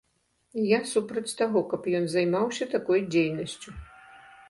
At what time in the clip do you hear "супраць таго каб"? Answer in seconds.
0.93-1.81